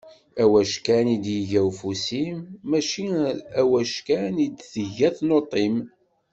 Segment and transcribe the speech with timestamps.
[0.43, 3.05] Awackan i d-yegga ufus-im, mačči
[3.61, 5.75] aweckan i d-tegga tnuḍt-im.